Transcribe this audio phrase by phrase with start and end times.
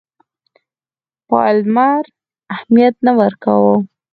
[1.29, 2.03] پالمر
[2.53, 3.75] اهمیت نه ورکاوه.